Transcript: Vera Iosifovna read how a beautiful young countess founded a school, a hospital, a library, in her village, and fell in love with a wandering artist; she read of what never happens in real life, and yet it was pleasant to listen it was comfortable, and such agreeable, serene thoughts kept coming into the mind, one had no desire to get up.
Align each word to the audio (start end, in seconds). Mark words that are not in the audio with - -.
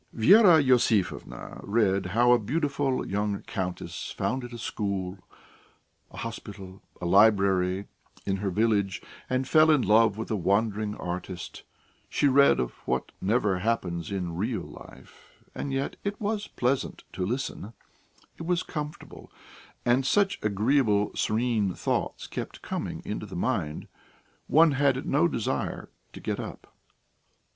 Vera 0.13 0.59
Iosifovna 0.59 1.59
read 1.61 2.07
how 2.07 2.31
a 2.31 2.39
beautiful 2.39 3.05
young 3.07 3.43
countess 3.43 4.09
founded 4.09 4.51
a 4.51 4.57
school, 4.57 5.19
a 6.09 6.17
hospital, 6.17 6.81
a 6.99 7.05
library, 7.05 7.85
in 8.25 8.37
her 8.37 8.49
village, 8.49 8.99
and 9.29 9.47
fell 9.47 9.69
in 9.69 9.83
love 9.83 10.17
with 10.17 10.31
a 10.31 10.35
wandering 10.35 10.95
artist; 10.95 11.61
she 12.09 12.27
read 12.27 12.59
of 12.59 12.71
what 12.87 13.11
never 13.21 13.59
happens 13.59 14.09
in 14.11 14.35
real 14.35 14.63
life, 14.63 15.43
and 15.53 15.71
yet 15.71 15.97
it 16.03 16.19
was 16.19 16.47
pleasant 16.47 17.03
to 17.13 17.23
listen 17.23 17.73
it 18.39 18.47
was 18.47 18.63
comfortable, 18.63 19.31
and 19.85 20.03
such 20.03 20.39
agreeable, 20.41 21.11
serene 21.13 21.75
thoughts 21.75 22.25
kept 22.25 22.63
coming 22.63 23.03
into 23.05 23.27
the 23.27 23.35
mind, 23.35 23.87
one 24.47 24.71
had 24.71 25.05
no 25.05 25.27
desire 25.27 25.91
to 26.11 26.19
get 26.19 26.39
up. 26.39 26.73